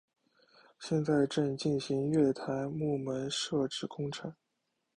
[0.79, 4.33] 现在正进行月台幕门设置工程。